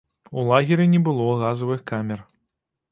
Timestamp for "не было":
0.95-1.29